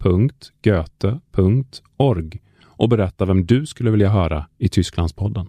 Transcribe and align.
www.goethe.org 0.00 2.40
och 2.64 2.88
berätta 2.88 3.24
vem 3.24 3.46
du 3.46 3.66
skulle 3.66 3.90
vilja 3.90 4.08
höra 4.08 4.46
i 4.58 4.68
Tysklandspodden. 4.68 5.48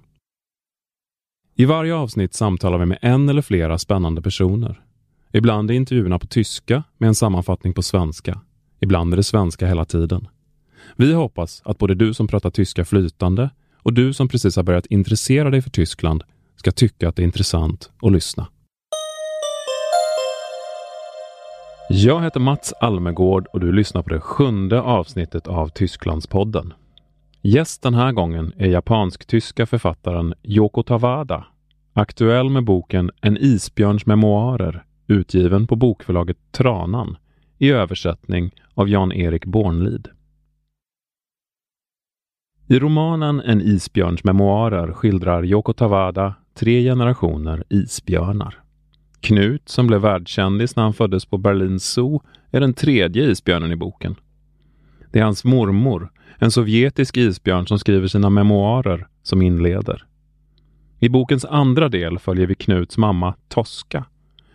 I 1.55 1.65
varje 1.65 1.95
avsnitt 1.95 2.33
samtalar 2.33 2.77
vi 2.77 2.85
med 2.85 2.97
en 3.01 3.29
eller 3.29 3.41
flera 3.41 3.77
spännande 3.77 4.21
personer. 4.21 4.81
Ibland 5.33 5.71
är 5.71 5.75
intervjuerna 5.75 6.19
på 6.19 6.27
tyska 6.27 6.83
med 6.97 7.07
en 7.07 7.15
sammanfattning 7.15 7.73
på 7.73 7.81
svenska. 7.81 8.41
Ibland 8.79 9.13
är 9.13 9.17
det 9.17 9.23
svenska 9.23 9.67
hela 9.67 9.85
tiden. 9.85 10.27
Vi 10.95 11.13
hoppas 11.13 11.61
att 11.65 11.77
både 11.77 11.95
du 11.95 12.13
som 12.13 12.27
pratar 12.27 12.49
tyska 12.49 12.85
flytande 12.85 13.49
och 13.75 13.93
du 13.93 14.13
som 14.13 14.27
precis 14.27 14.55
har 14.55 14.63
börjat 14.63 14.85
intressera 14.85 15.49
dig 15.49 15.61
för 15.61 15.69
Tyskland 15.69 16.23
ska 16.55 16.71
tycka 16.71 17.09
att 17.09 17.15
det 17.15 17.21
är 17.21 17.25
intressant 17.25 17.91
att 18.01 18.11
lyssna. 18.11 18.47
Jag 21.93 22.21
heter 22.21 22.39
Mats 22.39 22.73
Almegård 22.79 23.47
och 23.53 23.59
du 23.59 23.71
lyssnar 23.71 24.01
på 24.01 24.09
det 24.09 24.19
sjunde 24.19 24.81
avsnittet 24.81 25.47
av 25.47 25.67
Tysklandspodden. 25.67 26.73
Gäst 27.41 27.81
den 27.81 27.93
här 27.93 28.11
gången 28.11 28.53
är 28.57 28.67
japansk-tyska 28.67 29.65
författaren 29.65 30.33
Yoko 30.43 30.83
Tawada, 30.83 31.45
aktuell 31.93 32.49
med 32.49 32.63
boken 32.63 33.11
En 33.21 33.37
isbjörns 33.37 34.05
memoarer 34.05 34.83
utgiven 35.07 35.67
på 35.67 35.75
bokförlaget 35.75 36.37
Tranan 36.51 37.17
i 37.57 37.71
översättning 37.71 38.51
av 38.73 38.89
Jan-Erik 38.89 39.45
Bornlid. 39.45 40.07
I 42.67 42.79
romanen 42.79 43.41
En 43.41 43.61
isbjörns 43.61 44.23
memoarer 44.23 44.91
skildrar 44.91 45.45
Yoko 45.45 45.73
Tawada 45.73 46.35
tre 46.53 46.83
generationer 46.83 47.63
isbjörnar. 47.69 48.60
Knut, 49.21 49.69
som 49.69 49.87
blev 49.87 50.01
världskändis 50.01 50.75
när 50.75 50.83
han 50.83 50.93
föddes 50.93 51.25
på 51.25 51.37
Berlins 51.37 51.85
Zoo, 51.85 52.21
är 52.51 52.59
den 52.59 52.73
tredje 52.73 53.23
isbjörnen 53.23 53.71
i 53.71 53.75
boken. 53.75 54.15
Det 55.11 55.19
är 55.19 55.23
hans 55.23 55.43
mormor, 55.43 56.11
en 56.37 56.51
sovjetisk 56.51 57.17
isbjörn 57.17 57.67
som 57.67 57.79
skriver 57.79 58.07
sina 58.07 58.29
memoarer, 58.29 59.07
som 59.23 59.41
inleder. 59.41 60.05
I 60.99 61.09
bokens 61.09 61.45
andra 61.45 61.89
del 61.89 62.19
följer 62.19 62.47
vi 62.47 62.55
Knuts 62.55 62.97
mamma 62.97 63.35
Toska. 63.47 64.05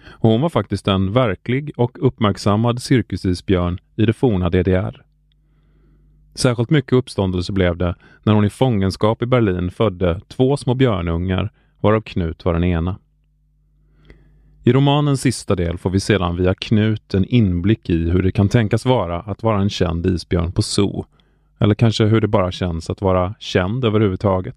Och 0.08 0.30
hon 0.30 0.40
var 0.40 0.48
faktiskt 0.48 0.88
en 0.88 1.12
verklig 1.12 1.72
och 1.76 2.06
uppmärksammad 2.06 2.82
cirkusisbjörn 2.82 3.78
i 3.96 4.06
det 4.06 4.12
forna 4.12 4.50
DDR. 4.50 5.02
Särskilt 6.34 6.70
mycket 6.70 6.92
uppståndelse 6.92 7.52
blev 7.52 7.76
det 7.76 7.94
när 8.22 8.34
hon 8.34 8.44
i 8.44 8.50
fångenskap 8.50 9.22
i 9.22 9.26
Berlin 9.26 9.70
födde 9.70 10.20
två 10.28 10.56
små 10.56 10.74
björnungar, 10.74 11.50
varav 11.80 12.00
Knut 12.00 12.44
var 12.44 12.52
den 12.52 12.64
ena. 12.64 12.98
I 14.66 14.72
romanens 14.72 15.20
sista 15.20 15.54
del 15.54 15.78
får 15.78 15.90
vi 15.90 16.00
sedan 16.00 16.36
via 16.36 16.54
Knut 16.54 17.14
en 17.14 17.24
inblick 17.24 17.90
i 17.90 18.10
hur 18.10 18.22
det 18.22 18.32
kan 18.32 18.48
tänkas 18.48 18.86
vara 18.86 19.20
att 19.20 19.42
vara 19.42 19.60
en 19.60 19.70
känd 19.70 20.06
isbjörn 20.06 20.52
på 20.52 20.62
zoo. 20.62 21.06
Eller 21.58 21.74
kanske 21.74 22.04
hur 22.04 22.20
det 22.20 22.28
bara 22.28 22.52
känns 22.52 22.90
att 22.90 23.00
vara 23.00 23.34
känd 23.38 23.84
överhuvudtaget. 23.84 24.56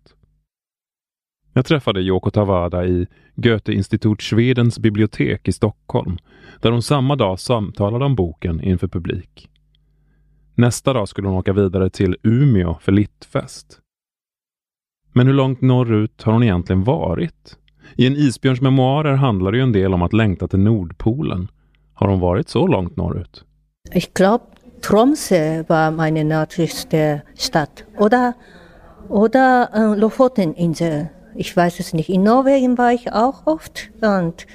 Jag 1.53 1.65
träffade 1.65 2.01
Yoko 2.01 2.31
Tawada 2.31 2.85
i 2.85 3.07
Goethe 3.35 3.73
Institut 3.73 4.21
Schwedens 4.21 4.79
bibliotek 4.79 5.47
i 5.47 5.51
Stockholm, 5.51 6.17
där 6.61 6.71
hon 6.71 6.81
samma 6.81 7.15
dag 7.15 7.39
samtalade 7.39 8.05
om 8.05 8.15
boken 8.15 8.61
inför 8.61 8.87
publik. 8.87 9.49
Nästa 10.55 10.93
dag 10.93 11.09
skulle 11.09 11.27
hon 11.27 11.37
åka 11.37 11.53
vidare 11.53 11.89
till 11.89 12.17
Umeå 12.23 12.77
för 12.81 12.91
Littfest. 12.91 13.79
Men 15.13 15.27
hur 15.27 15.33
långt 15.33 15.61
norrut 15.61 16.23
har 16.23 16.33
hon 16.33 16.43
egentligen 16.43 16.83
varit? 16.83 17.57
I 17.95 18.07
en 18.07 18.15
isbjörns 18.15 18.61
memoarer 18.61 19.15
handlar 19.15 19.51
det 19.51 19.57
ju 19.57 19.63
en 19.63 19.71
del 19.71 19.93
om 19.93 20.01
att 20.01 20.13
längta 20.13 20.47
till 20.47 20.59
Nordpolen. 20.59 21.47
Har 21.93 22.07
hon 22.07 22.19
varit 22.19 22.49
så 22.49 22.67
långt 22.67 22.97
norrut? 22.97 23.45
Ich 23.93 24.13
glaube, 24.13 24.43
Tromsø 24.81 25.63
war 25.67 25.91
meine 25.91 26.23
nördlichste 26.23 27.21
Stadt. 27.35 27.85
Oder, 27.97 28.33
oder 29.09 29.69
äh, 29.73 29.99
Lofoteninsel. 29.99 31.09
Ich 31.35 31.55
weiß 31.55 31.79
es 31.79 31.93
nicht. 31.93 32.09
In 32.09 32.23
Norwegen 32.23 32.77
war 32.77 32.93
ich 32.93 33.11
auch 33.13 33.45
oft 33.45 33.91
und, 34.01 34.47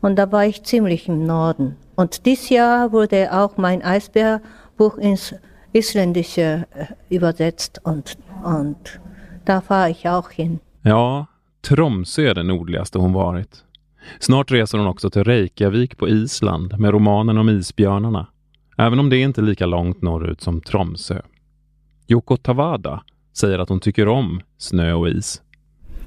und 0.00 0.16
da 0.16 0.32
war 0.32 0.46
ich 0.46 0.62
ziemlich 0.64 1.08
im 1.08 1.26
Norden. 1.26 1.76
Und 1.96 2.26
dieses 2.26 2.48
Jahr 2.48 2.92
wurde 2.92 3.32
auch 3.32 3.56
mein 3.56 3.82
Eisbärbuch 3.82 4.98
ins 4.98 5.34
Isländische 5.72 6.66
äh, 6.74 7.14
übersetzt 7.14 7.80
und, 7.84 8.18
und 8.44 9.00
da 9.44 9.60
fahre 9.60 9.90
ich 9.90 10.08
auch 10.08 10.30
hin. 10.30 10.60
Ja, 10.84 11.28
Tromsö 11.68 12.22
är 12.22 12.34
det 12.34 12.42
nordligaste 12.42 12.98
hon 12.98 13.12
varit. 13.12 13.64
Snart 14.20 14.50
reser 14.50 14.78
hon 14.78 14.86
också 14.86 15.10
till 15.10 15.24
Reykjavik 15.24 15.98
på 15.98 16.08
Island 16.08 16.78
med 16.78 16.90
romanen 16.90 17.38
om 17.38 17.48
isbjörnarna. 17.48 18.26
Även 18.78 18.98
om 18.98 19.10
det 19.10 19.18
inte 19.18 19.40
är 19.40 19.42
lika 19.42 19.66
långt 19.66 20.02
norrut 20.02 20.40
som 20.40 20.60
Tromsö. 20.60 21.20
Yoko 22.08 22.36
Tawada 22.36 23.02
säger 23.32 23.58
att 23.58 23.68
hon 23.68 23.80
tycker 23.80 24.08
om 24.08 24.40
snö 24.58 24.92
och 24.92 25.08
is. 25.08 25.42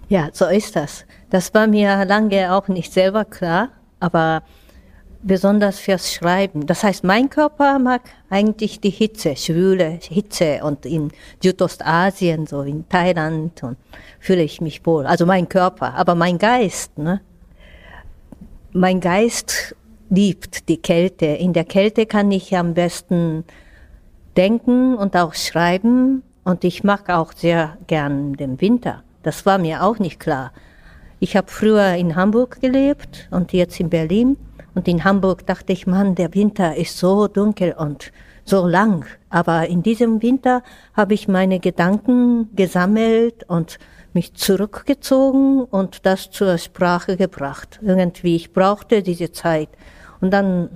Ja, 0.07 0.29
so 0.33 0.51
ist 0.51 0.73
das. 0.75 1.05
Das 1.31 1.53
war 1.53 1.67
mir 1.67 2.05
lange 2.05 2.51
auch 2.51 2.67
nicht 2.67 2.91
selber 2.91 3.23
klar, 3.23 3.67
aber 3.99 4.41
besonders 5.21 5.79
fürs 5.79 6.13
Schreiben. 6.13 6.65
Das 6.65 6.83
heißt, 6.83 7.03
mein 7.03 7.29
Körper 7.29 7.79
mag 7.79 8.01
eigentlich 8.29 8.79
die 8.79 8.89
Hitze, 8.89 9.35
schwüle 9.35 9.99
Hitze 10.01 10.61
und 10.63 10.85
in 10.85 11.11
Südostasien, 11.43 12.47
so 12.47 12.61
in 12.61 12.87
Thailand 12.87 13.61
und 13.63 13.77
fühle 14.19 14.43
ich 14.43 14.61
mich 14.61 14.85
wohl. 14.85 15.05
Also 15.05 15.25
mein 15.25 15.49
Körper, 15.49 15.93
aber 15.95 16.15
mein 16.15 16.37
Geist, 16.37 16.97
ne? 16.97 17.21
Mein 18.71 18.99
Geist 18.99 19.75
liebt 20.09 20.69
die 20.69 20.77
Kälte. 20.77 21.25
In 21.25 21.53
der 21.53 21.65
Kälte 21.65 22.05
kann 22.05 22.31
ich 22.31 22.55
am 22.55 22.73
besten 22.73 23.43
denken 24.37 24.95
und 24.95 25.17
auch 25.17 25.33
schreiben 25.33 26.23
und 26.43 26.63
ich 26.63 26.83
mag 26.83 27.09
auch 27.09 27.33
sehr 27.33 27.77
gern 27.87 28.33
den 28.33 28.61
Winter. 28.61 29.03
Das 29.23 29.45
war 29.45 29.57
mir 29.57 29.83
auch 29.83 29.99
nicht 29.99 30.19
klar. 30.19 30.51
Ich 31.19 31.35
habe 31.35 31.47
früher 31.49 31.95
in 31.95 32.15
Hamburg 32.15 32.61
gelebt 32.61 33.27
und 33.31 33.51
jetzt 33.51 33.79
in 33.79 33.89
Berlin 33.89 34.37
und 34.79 34.87
in 34.87 35.03
Hamburg 35.03 35.45
dachte 35.45 35.73
ich, 35.73 35.87
Mann, 35.87 36.15
der 36.15 36.33
Winter 36.33 36.77
ist 36.77 36.97
so 36.97 37.27
dunkel 37.27 37.73
und 37.73 38.13
so 38.45 38.65
lang. 38.65 39.05
Aber 39.29 39.67
in 39.67 39.83
diesem 39.83 40.21
Winter 40.21 40.63
habe 40.93 41.15
ich 41.15 41.27
meine 41.27 41.59
Gedanken 41.59 42.55
gesammelt 42.55 43.43
und 43.49 43.77
mich 44.13 44.35
zurückgezogen 44.35 45.65
und 45.65 46.05
das 46.05 46.31
zur 46.31 46.57
Sprache 46.57 47.17
gebracht. 47.17 47.81
Irgendwie, 47.83 48.37
ich 48.37 48.53
brauchte 48.53 49.03
diese 49.03 49.33
Zeit. 49.33 49.67
Und 50.21 50.31
dann 50.31 50.69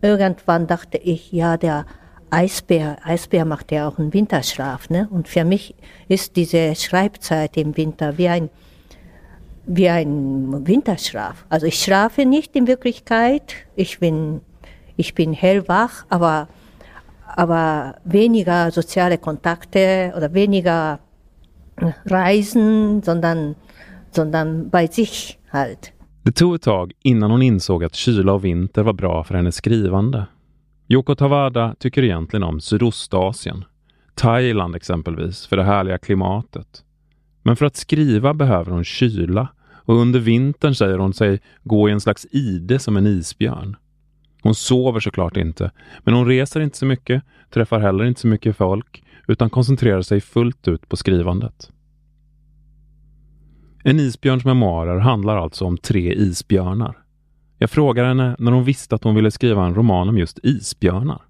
irgendwann 0.00 0.68
dachte 0.68 0.98
ich, 0.98 1.32
ja, 1.32 1.56
der 1.56 1.86
Eisbär, 2.30 2.98
Eisbär 3.02 3.44
macht 3.44 3.72
ja 3.72 3.88
auch 3.88 3.98
einen 3.98 4.14
Winterschlaf, 4.14 4.90
ne? 4.90 5.08
Und 5.10 5.26
für 5.26 5.44
mich 5.44 5.74
ist 6.06 6.36
diese 6.36 6.76
Schreibzeit 6.76 7.56
im 7.56 7.76
Winter 7.76 8.16
wie 8.16 8.28
ein 8.28 8.48
wie 9.72 9.88
ein 9.88 10.66
Winterschlaf. 10.66 11.44
Also 11.48 11.66
ich 11.66 11.78
schlafe 11.78 12.26
nicht 12.26 12.56
in 12.56 12.66
Wirklichkeit. 12.66 13.54
Ich 13.76 14.00
bin, 14.00 14.40
ich 14.96 15.14
bin 15.14 15.32
hellwach, 15.32 16.04
aber, 16.08 16.48
aber 17.36 17.94
weniger 18.04 18.70
soziale 18.72 19.18
Kontakte 19.18 20.12
oder 20.16 20.34
weniger 20.34 20.98
Reisen, 22.04 23.02
sondern, 23.02 23.54
sondern 24.10 24.70
bei 24.70 24.86
sich 24.86 25.38
halt. 25.52 25.92
Det 26.22 26.32
tog 26.32 26.54
ett 26.54 26.62
tag 26.62 26.92
innan 27.02 27.30
hon 27.30 27.42
insåg 27.42 27.84
att 27.84 27.94
kyla 27.94 28.32
och 28.32 28.44
vinter 28.44 28.82
var 28.82 28.92
bra 28.92 29.24
för 29.24 29.34
hennes 29.34 29.56
skrivande. 29.56 30.26
Yoko 30.88 31.14
Tawada 31.14 31.74
tycker 31.78 32.04
egentligen 32.04 32.42
om 32.42 32.60
Sydostasien. 32.60 33.64
Thailand 34.14 34.76
exempelvis, 34.76 35.46
för 35.46 35.56
det 35.56 35.64
härliga 35.64 35.98
klimatet. 35.98 36.84
Men 37.42 37.56
för 37.56 37.66
att 37.66 37.76
skriva 37.76 38.34
behöver 38.34 38.72
hon 38.72 38.84
kyla 38.84 39.48
och 39.84 39.96
under 39.96 40.20
vintern 40.20 40.74
säger 40.74 40.98
hon 40.98 41.14
sig 41.14 41.40
gå 41.62 41.88
i 41.88 41.92
en 41.92 42.00
slags 42.00 42.26
ide 42.30 42.78
som 42.78 42.96
en 42.96 43.06
isbjörn. 43.06 43.76
Hon 44.42 44.54
sover 44.54 45.00
såklart 45.00 45.36
inte, 45.36 45.70
men 46.04 46.14
hon 46.14 46.26
reser 46.26 46.60
inte 46.60 46.78
så 46.78 46.86
mycket, 46.86 47.22
träffar 47.50 47.80
heller 47.80 48.04
inte 48.04 48.20
så 48.20 48.26
mycket 48.26 48.56
folk, 48.56 49.04
utan 49.28 49.50
koncentrerar 49.50 50.02
sig 50.02 50.20
fullt 50.20 50.68
ut 50.68 50.88
på 50.88 50.96
skrivandet. 50.96 51.70
En 53.84 54.00
isbjörns 54.00 54.44
memoarer 54.44 54.98
handlar 54.98 55.36
alltså 55.36 55.64
om 55.64 55.78
tre 55.78 56.12
isbjörnar. 56.12 56.98
Jag 57.58 57.70
frågar 57.70 58.04
henne 58.04 58.36
när 58.38 58.52
hon 58.52 58.64
visste 58.64 58.94
att 58.94 59.04
hon 59.04 59.14
ville 59.14 59.30
skriva 59.30 59.66
en 59.66 59.74
roman 59.74 60.08
om 60.08 60.18
just 60.18 60.38
isbjörnar. 60.42 61.22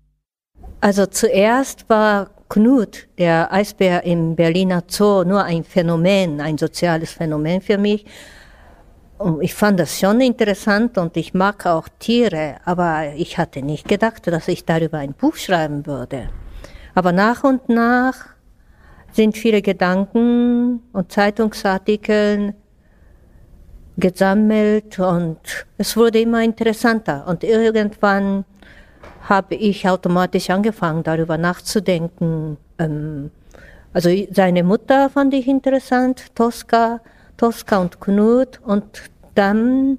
Alltså, 0.80 1.02
also 1.02 1.12
zuerst 1.12 1.88
war 1.88 2.26
Knut, 2.48 3.06
der 3.18 3.52
Eisbär 3.52 4.04
im 4.04 4.34
Berliner 4.34 4.82
Zoo, 4.88 5.24
nur 5.24 5.44
ein 5.44 5.64
Phänomen, 5.64 6.40
ein 6.40 6.58
soziales 6.58 7.12
Phänomen 7.12 7.60
für 7.60 7.78
mich. 7.78 8.06
Ich 9.42 9.54
fand 9.54 9.78
das 9.78 10.00
schon 10.00 10.22
interessant 10.22 10.96
und 10.96 11.14
ich 11.16 11.34
mag 11.34 11.66
auch 11.66 11.88
Tiere, 11.98 12.56
aber 12.64 13.12
ich 13.16 13.36
hatte 13.36 13.60
nicht 13.60 13.86
gedacht, 13.86 14.26
dass 14.26 14.48
ich 14.48 14.64
darüber 14.64 14.96
ein 14.98 15.12
Buch 15.12 15.36
schreiben 15.36 15.84
würde. 15.84 16.30
Aber 16.94 17.12
nach 17.12 17.44
und 17.44 17.68
nach 17.68 18.14
sind 19.12 19.36
viele 19.36 19.60
Gedanken 19.60 20.82
und 20.94 21.12
Zeitungsartikel 21.12 22.54
gesammelt 23.98 24.98
und 24.98 25.66
es 25.76 25.98
wurde 25.98 26.20
immer 26.20 26.42
interessanter. 26.42 27.26
Und 27.26 27.44
irgendwann 27.44 28.46
habe 29.28 29.54
ich 29.54 29.86
automatisch 29.86 30.48
angefangen, 30.48 31.02
darüber 31.02 31.36
nachzudenken. 31.36 32.56
Ähm, 32.78 33.30
also 33.92 34.08
seine 34.30 34.62
Mutter 34.62 35.10
fand 35.10 35.34
ich 35.34 35.46
interessant, 35.46 36.34
Tosca, 36.34 37.00
Tosca 37.40 37.78
und 37.78 38.00
Knut. 38.00 38.60
Und 38.64 39.10
dann 39.34 39.98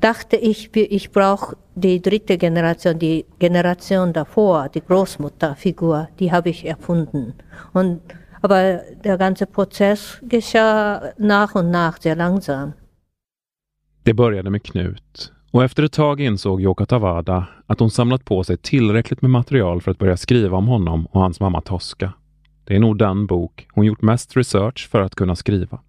dachte 0.00 0.36
ich, 0.36 0.70
ich 0.74 1.10
brauche 1.10 1.56
die 1.74 2.00
dritte 2.00 2.38
Generation, 2.38 2.98
die 2.98 3.26
Generation 3.38 4.12
davor, 4.12 4.68
die 4.74 4.80
Großmutterfigur, 4.80 6.08
die 6.18 6.32
habe 6.32 6.48
ich 6.48 6.64
erfunden. 6.64 7.34
Und, 7.74 8.00
aber 8.40 8.80
der 9.04 9.18
ganze 9.18 9.46
Prozess 9.46 10.18
geschah 10.22 11.12
nach 11.18 11.54
und 11.54 11.70
nach 11.70 12.00
sehr 12.00 12.16
langsam. 12.16 12.72
Det 14.02 14.14
började 14.14 14.50
med 14.50 14.62
Knut 14.62 15.32
och 15.50 15.64
efter 15.64 15.82
ett 15.82 15.92
tag 15.92 16.20
insåg 16.20 16.60
Joka 16.60 16.86
Tawada 16.86 17.46
att 17.66 17.80
hon 17.80 17.90
samlat 17.90 18.24
på 18.24 18.44
sig 18.44 18.56
tillräckligt 18.56 19.22
med 19.22 19.30
material 19.30 19.80
för 19.80 19.90
att 19.90 19.98
börja 19.98 20.16
skriva 20.16 20.56
om 20.56 20.68
honom 20.68 21.06
och 21.06 21.20
hans 21.20 21.40
mamma 21.40 21.60
Tosca. 21.60 22.12
Det 22.64 22.76
är 22.76 22.80
nog 22.80 22.98
den 22.98 23.26
bok 23.26 23.66
hon 23.72 23.84
gjort 23.84 24.02
mest 24.02 24.36
research 24.36 24.88
för 24.90 25.00
att 25.00 25.14
kunna 25.14 25.36
skriva. 25.36 25.80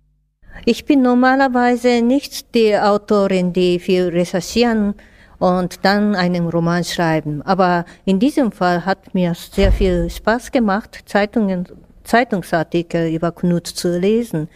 Ich 0.66 0.86
bin 0.86 1.01
normalerweise 1.01 2.01
nicht 2.01 2.54
die 2.54 2.78
Autorin, 2.78 3.54
die 3.54 3.80
viel 3.80 4.10
recherchieren 4.10 4.96
und 5.40 5.86
dann 5.86 6.16
einen 6.16 6.48
Roman 6.50 6.84
schreiben. 6.84 7.42
Aber 7.44 7.86
in 8.06 8.19
diesem 8.19 8.51
Fall 8.51 8.86
hat 8.86 9.13
mir 9.13 9.34
sehr 9.34 9.72
viel 9.72 10.10
Spaß 10.10 10.51
gemacht, 10.51 11.00
Zeitungen, 11.06 11.66
Zeitungsartikel 12.04 13.13
über 13.13 13.31
Knut 13.31 13.68
zu 13.68 13.98
lesen, 13.98 14.50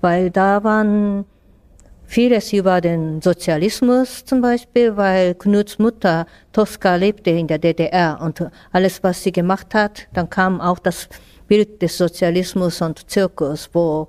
weil 0.00 0.30
da 0.30 0.64
waren 0.64 1.24
vieles 2.06 2.52
über 2.52 2.80
den 2.80 3.22
Sozialismus 3.22 4.24
zum 4.24 4.40
Beispiel, 4.40 4.96
weil 4.96 5.34
Knuts 5.34 5.78
Mutter 5.78 6.26
Tosca 6.52 6.96
lebte 6.96 7.30
in 7.30 7.46
der 7.46 7.58
DDR 7.58 8.18
und 8.20 8.44
alles, 8.72 9.02
was 9.02 9.22
sie 9.22 9.30
gemacht 9.30 9.74
hat, 9.74 10.08
dann 10.14 10.28
kam 10.28 10.60
auch 10.60 10.80
das 10.80 11.08
Bild 11.46 11.80
des 11.80 11.96
Sozialismus 11.96 12.80
und 12.80 13.08
Zirkus, 13.08 13.70
wo 13.72 14.08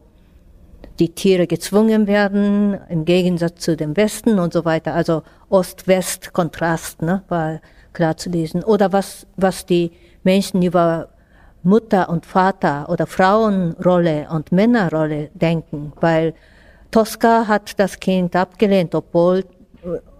die 0.99 1.13
Tiere 1.13 1.47
gezwungen 1.47 2.07
werden, 2.07 2.77
im 2.89 3.05
Gegensatz 3.05 3.61
zu 3.61 3.75
dem 3.75 3.97
Westen 3.97 4.39
und 4.39 4.53
so 4.53 4.65
weiter. 4.65 4.93
Also 4.93 5.23
Ost-West-Kontrast 5.49 7.01
ne, 7.01 7.23
war 7.27 7.61
klar 7.93 8.17
zu 8.17 8.29
lesen. 8.29 8.63
Oder 8.63 8.91
was, 8.91 9.25
was 9.35 9.65
die 9.65 9.91
Menschen 10.23 10.61
über 10.61 11.09
Mutter 11.63 12.09
und 12.09 12.25
Vater 12.25 12.89
oder 12.89 13.05
Frauenrolle 13.05 14.27
und 14.31 14.51
Männerrolle 14.51 15.29
denken, 15.33 15.93
weil 15.99 16.33
Tosca 16.89 17.47
hat 17.47 17.79
das 17.79 17.99
Kind 17.99 18.35
abgelehnt, 18.35 18.95
obwohl, 18.95 19.45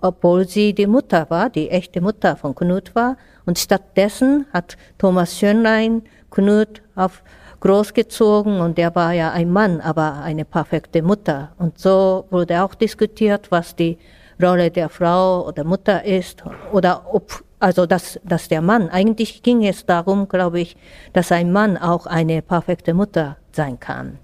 obwohl 0.02 0.48
sie 0.48 0.74
die 0.74 0.88
Mutter 0.88 1.30
war, 1.30 1.50
die 1.50 1.70
echte 1.70 2.00
Mutter 2.00 2.36
von 2.36 2.56
Knut 2.56 2.96
war. 2.96 3.18
Und 3.46 3.60
stattdessen 3.60 4.46
hat 4.54 4.78
Thomas 4.98 5.38
Schönlein 5.38 6.04
Knut 6.30 6.82
auf 6.96 7.24
großgezogen 7.62 8.60
und 8.60 8.78
er 8.78 8.94
war 8.94 9.14
ja 9.14 9.32
ein 9.32 9.52
Mann, 9.52 9.80
aber 9.80 10.22
eine 10.22 10.46
perfekte 10.46 11.02
Mutter. 11.02 11.54
Und 11.58 11.80
so 11.80 12.26
wurde 12.30 12.64
auch 12.64 12.76
diskutiert, 12.76 13.52
was 13.52 13.76
die 13.76 13.98
Rolle 14.42 14.70
der 14.70 14.90
Frau 14.90 15.48
oder 15.48 15.64
Mutter 15.64 16.04
ist 16.04 16.44
oder 16.74 17.06
ob 17.14 17.44
also 17.62 17.86
dass, 17.86 18.20
dass 18.24 18.48
der 18.48 18.62
Mann, 18.62 18.90
eigentlich 18.90 19.44
ging 19.44 19.64
es 19.64 19.86
darum, 19.86 20.28
glaube 20.28 20.60
ich, 20.60 20.76
dass 21.14 21.32
ein 21.32 21.52
Mann 21.52 21.78
auch 21.78 22.08
eine 22.08 22.42
perfekte 22.42 22.96
Mutter 22.96 23.38
sein 23.52 23.80
kann. 23.80 24.18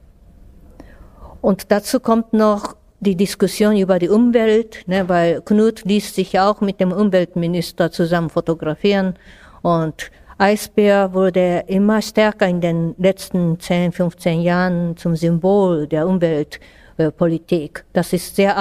Und 1.40 1.72
dazu 1.72 2.00
kommt 2.00 2.34
noch 2.34 2.76
die 3.00 3.16
Diskussion 3.16 3.78
über 3.78 4.00
die 4.00 4.10
Umwelt, 4.10 4.84
ne, 4.88 5.08
weil 5.08 5.42
Knut 5.42 5.86
ließ 5.86 6.16
sich 6.16 6.40
auch 6.40 6.62
mit 6.62 6.80
dem 6.80 6.92
Umweltminister 6.92 7.92
zusammen 7.92 8.32
fotografieren 8.32 9.14
und 9.62 10.10
Eisbär 10.40 11.14
wurde 11.14 11.64
immer 11.68 12.02
stärker 12.02 12.48
in 12.48 12.62
den 12.62 12.94
letzten 13.00 13.60
10, 13.60 13.92
15 13.92 14.42
Jahren 14.42 14.96
zum 14.96 15.16
Symbol 15.16 15.88
der 15.88 16.08
Umweltpolitik. 16.08 17.86
Das 17.94 18.14
ist 18.14 18.36
sehr 18.36 18.56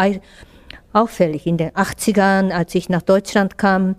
auffällig. 0.95 1.47
In 1.47 1.59
den 1.59 1.71
80ern, 1.73 2.51
als 2.51 2.75
ich 2.75 2.89
nach 2.89 3.03
Deutschland 3.03 3.59
kam, 3.59 3.97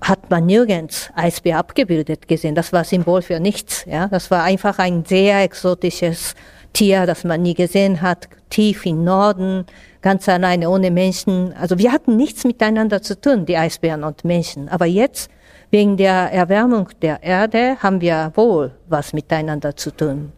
hat 0.00 0.28
man 0.30 0.46
nirgends 0.46 1.10
Eisbär 1.14 1.58
abgebildet 1.58 2.26
gesehen. 2.26 2.56
Das 2.56 2.72
war 2.72 2.82
Symbol 2.82 3.22
für 3.22 3.38
nichts. 3.38 3.84
Ja? 3.86 4.08
Das 4.08 4.30
war 4.30 4.42
einfach 4.42 4.78
ein 4.78 5.04
sehr 5.04 5.42
exotisches 5.42 6.34
Tier, 6.72 7.06
das 7.06 7.24
man 7.24 7.42
nie 7.42 7.54
gesehen 7.54 8.00
hat, 8.00 8.28
tief 8.48 8.86
im 8.86 9.04
Norden, 9.04 9.66
ganz 10.02 10.28
alleine, 10.28 10.70
ohne 10.70 10.90
Menschen. 10.90 11.52
Also 11.52 11.78
wir 11.78 11.92
hatten 11.92 12.16
nichts 12.16 12.44
miteinander 12.44 13.02
zu 13.02 13.20
tun, 13.20 13.44
die 13.46 13.56
Eisbären 13.56 14.04
und 14.04 14.24
Menschen. 14.24 14.68
Aber 14.68 14.86
jetzt, 14.86 15.30
wegen 15.70 15.96
der 15.96 16.32
Erwärmung 16.32 16.88
der 17.00 17.22
Erde, 17.22 17.76
haben 17.80 18.00
wir 18.00 18.32
wohl 18.34 18.72
was 18.88 19.12
miteinander 19.12 19.76
zu 19.76 19.90
tun. 19.90 20.32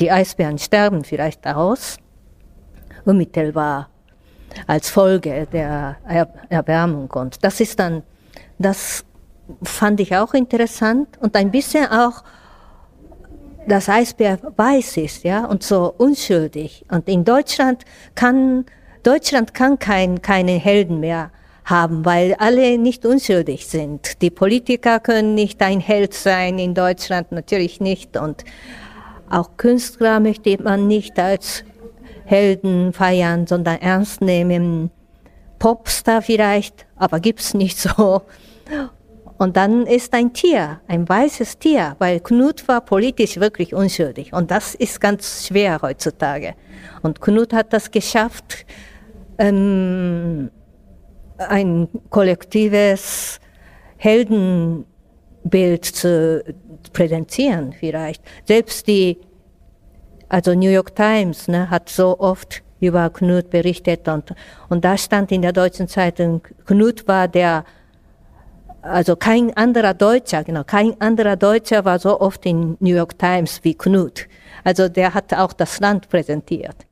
Die 0.00 0.10
Eisbären 0.10 0.58
sterben 0.58 1.04
vielleicht 1.04 1.46
aus, 1.46 1.96
unmittelbar 3.04 3.88
als 4.66 4.90
Folge 4.90 5.46
der 5.52 5.96
er 6.06 6.28
Erwärmung. 6.48 7.10
Und 7.10 7.42
das 7.44 7.60
ist 7.60 7.78
dann, 7.78 8.02
das 8.58 9.04
fand 9.62 10.00
ich 10.00 10.16
auch 10.16 10.34
interessant 10.34 11.08
und 11.20 11.36
ein 11.36 11.50
bisschen 11.50 11.86
auch 11.86 12.22
das 13.66 13.88
Eisbär 13.88 14.38
weiß 14.56 14.98
ist, 14.98 15.24
ja, 15.24 15.46
und 15.46 15.62
so 15.62 15.94
unschuldig. 15.96 16.84
Und 16.90 17.08
in 17.08 17.24
Deutschland 17.24 17.84
kann, 18.14 18.66
Deutschland 19.02 19.54
kann 19.54 19.78
kein, 19.78 20.20
keine 20.20 20.52
Helden 20.52 21.00
mehr 21.00 21.30
haben, 21.64 22.04
weil 22.04 22.34
alle 22.34 22.78
nicht 22.78 23.06
unschuldig 23.06 23.66
sind. 23.66 24.20
Die 24.22 24.30
Politiker 24.30 25.00
können 25.00 25.34
nicht 25.34 25.62
ein 25.62 25.80
Held 25.80 26.14
sein 26.14 26.58
in 26.58 26.74
Deutschland, 26.74 27.32
natürlich 27.32 27.80
nicht. 27.80 28.16
Und 28.16 28.44
auch 29.30 29.56
Künstler 29.56 30.20
möchte 30.20 30.62
man 30.62 30.86
nicht 30.86 31.18
als 31.18 31.64
Helden 32.24 32.92
feiern, 32.92 33.46
sondern 33.46 33.80
ernst 33.80 34.20
nehmen. 34.20 34.90
Popstar 35.58 36.20
vielleicht, 36.20 36.86
aber 36.96 37.20
gibt's 37.20 37.54
nicht 37.54 37.78
so. 37.78 38.22
Und 39.38 39.56
dann 39.56 39.86
ist 39.86 40.12
ein 40.14 40.32
Tier, 40.32 40.80
ein 40.86 41.08
weißes 41.08 41.58
Tier, 41.58 41.96
weil 41.98 42.20
Knut 42.20 42.68
war 42.68 42.82
politisch 42.82 43.38
wirklich 43.38 43.74
unschuldig. 43.74 44.32
Und 44.32 44.50
das 44.50 44.74
ist 44.74 45.00
ganz 45.00 45.46
schwer 45.46 45.80
heutzutage. 45.82 46.54
Und 47.02 47.20
Knut 47.20 47.52
hat 47.52 47.72
das 47.72 47.90
geschafft, 47.90 48.64
ähm, 49.38 50.50
ein 51.38 51.88
kollektives 52.10 53.40
Heldenbild 53.96 55.84
zu 55.84 56.44
präsentieren 56.92 57.72
vielleicht. 57.72 58.22
Selbst 58.44 58.86
die, 58.86 59.18
also 60.28 60.54
New 60.54 60.70
York 60.70 60.94
Times 60.94 61.48
ne, 61.48 61.70
hat 61.70 61.88
so 61.88 62.18
oft 62.18 62.62
über 62.80 63.10
Knut 63.10 63.50
berichtet 63.50 64.06
und, 64.08 64.34
und 64.68 64.84
da 64.84 64.96
stand 64.96 65.32
in 65.32 65.42
der 65.42 65.52
deutschen 65.52 65.88
Zeitung, 65.88 66.42
Knut 66.66 67.08
war 67.08 67.28
der 67.28 67.64
also 68.82 69.16
kein 69.16 69.56
anderer 69.56 69.94
Deutscher, 69.94 70.44
genau, 70.44 70.62
kein 70.62 71.00
anderer 71.00 71.36
Deutscher 71.36 71.86
war 71.86 71.98
so 71.98 72.20
oft 72.20 72.44
in 72.44 72.76
New 72.80 72.94
York 72.94 73.18
Times 73.18 73.60
wie 73.62 73.74
Knut. 73.74 74.26
Also 74.62 74.88
der 74.90 75.14
hat 75.14 75.32
auch 75.32 75.54
das 75.54 75.80
Land 75.80 76.10
präsentiert. 76.10 76.86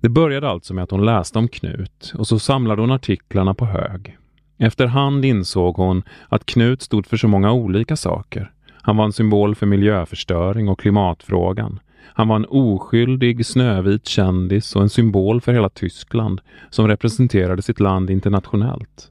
Det 0.00 0.08
började 0.08 0.48
alltså 0.48 0.74
med 0.74 0.84
att 0.84 0.90
hon 0.90 1.04
läste 1.04 1.38
om 1.38 1.48
Knut 1.48 2.12
och 2.18 2.26
så 2.26 2.38
samlade 2.38 2.82
hon 2.82 2.90
artiklarna 2.90 3.54
på 3.54 3.64
hög. 3.64 4.16
Efterhand 4.58 5.24
insåg 5.24 5.76
hon 5.76 6.02
att 6.28 6.46
Knut 6.46 6.82
stod 6.82 7.06
för 7.06 7.16
så 7.16 7.28
många 7.28 7.52
olika 7.52 7.96
saker. 7.96 8.52
Han 8.82 8.96
var 8.96 9.04
en 9.04 9.12
symbol 9.12 9.54
för 9.54 9.66
miljöförstöring 9.66 10.68
och 10.68 10.80
klimatfrågan. 10.80 11.80
Han 12.02 12.28
var 12.28 12.36
en 12.36 12.46
oskyldig 12.48 13.46
snövit 13.46 14.06
kändis 14.06 14.76
och 14.76 14.82
en 14.82 14.88
symbol 14.88 15.40
för 15.40 15.52
hela 15.52 15.68
Tyskland 15.68 16.40
som 16.70 16.88
representerade 16.88 17.62
sitt 17.62 17.80
land 17.80 18.10
internationellt. 18.10 19.10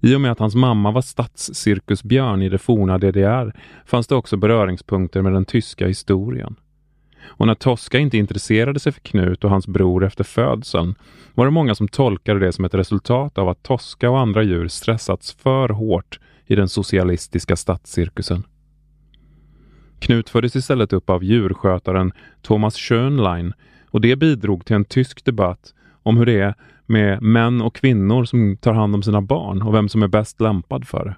I 0.00 0.14
och 0.14 0.20
med 0.20 0.32
att 0.32 0.38
hans 0.38 0.54
mamma 0.54 0.90
var 0.90 1.02
stadscirkusbjörn 1.02 2.42
i 2.42 2.48
det 2.48 2.58
forna 2.58 2.98
DDR 2.98 3.52
fanns 3.86 4.06
det 4.06 4.14
också 4.14 4.36
beröringspunkter 4.36 5.22
med 5.22 5.32
den 5.32 5.44
tyska 5.44 5.86
historien. 5.86 6.56
Och 7.24 7.46
när 7.46 7.54
Tosca 7.54 7.98
inte 7.98 8.18
intresserade 8.18 8.80
sig 8.80 8.92
för 8.92 9.00
Knut 9.00 9.44
och 9.44 9.50
hans 9.50 9.66
bror 9.66 10.04
efter 10.04 10.24
födseln 10.24 10.94
var 11.34 11.44
det 11.44 11.50
många 11.50 11.74
som 11.74 11.88
tolkade 11.88 12.40
det 12.40 12.52
som 12.52 12.64
ett 12.64 12.74
resultat 12.74 13.38
av 13.38 13.48
att 13.48 13.62
Tosca 13.62 14.10
och 14.10 14.20
andra 14.20 14.42
djur 14.42 14.68
stressats 14.68 15.32
för 15.32 15.68
hårt 15.68 16.20
i 16.46 16.54
den 16.54 16.68
socialistiska 16.68 17.56
stadscirkusen. 17.56 18.44
Knut 19.98 20.30
föddes 20.30 20.56
istället 20.56 20.92
upp 20.92 21.10
av 21.10 21.24
djurskötaren 21.24 22.12
Thomas 22.42 22.76
Schönlein 22.76 23.52
och 23.90 24.00
det 24.00 24.16
bidrog 24.16 24.64
till 24.64 24.76
en 24.76 24.84
tysk 24.84 25.24
debatt 25.24 25.74
om 26.02 26.16
hur 26.16 26.26
det 26.26 26.40
är 26.40 26.54
med 26.86 27.22
män 27.22 27.62
och 27.62 27.74
kvinnor 27.74 28.24
som 28.24 28.56
tar 28.56 28.72
hand 28.72 28.94
om 28.94 29.02
sina 29.02 29.20
barn 29.20 29.62
och 29.62 29.74
vem 29.74 29.88
som 29.88 30.02
är 30.02 30.08
bäst 30.08 30.40
lämpad 30.40 30.88
för 30.88 31.04
det. 31.04 31.16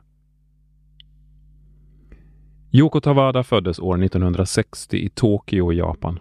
Yoko 2.77 3.01
Tawada 3.01 3.43
föddes 3.43 3.79
år 3.79 4.05
1960 4.05 4.97
i 4.97 5.09
Tokyo 5.09 5.73
i 5.73 5.77
Japan. 5.77 6.21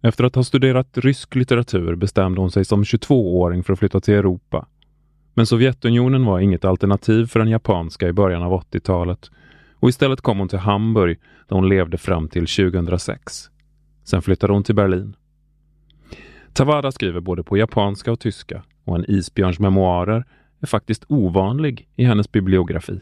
Efter 0.00 0.24
att 0.24 0.34
ha 0.34 0.44
studerat 0.44 0.98
rysk 0.98 1.34
litteratur 1.34 1.94
bestämde 1.94 2.40
hon 2.40 2.50
sig 2.50 2.64
som 2.64 2.82
22-åring 2.82 3.64
för 3.64 3.72
att 3.72 3.78
flytta 3.78 4.00
till 4.00 4.14
Europa. 4.14 4.66
Men 5.34 5.46
Sovjetunionen 5.46 6.24
var 6.24 6.40
inget 6.40 6.64
alternativ 6.64 7.26
för 7.26 7.40
den 7.40 7.48
japanska 7.48 8.08
i 8.08 8.12
början 8.12 8.42
av 8.42 8.62
80-talet 8.62 9.30
och 9.80 9.88
istället 9.88 10.20
kom 10.20 10.38
hon 10.38 10.48
till 10.48 10.58
Hamburg 10.58 11.18
där 11.48 11.56
hon 11.56 11.68
levde 11.68 11.98
fram 11.98 12.28
till 12.28 12.46
2006. 12.46 13.50
Sen 14.04 14.22
flyttade 14.22 14.52
hon 14.52 14.64
till 14.64 14.74
Berlin. 14.74 15.16
Tawada 16.52 16.92
skriver 16.92 17.20
både 17.20 17.42
på 17.42 17.56
japanska 17.56 18.12
och 18.12 18.20
tyska 18.20 18.62
och 18.84 18.96
en 18.96 19.10
isbjörns 19.10 19.58
memoarer 19.58 20.24
är 20.60 20.66
faktiskt 20.66 21.04
ovanlig 21.08 21.88
i 21.96 22.04
hennes 22.04 22.32
bibliografi. 22.32 23.00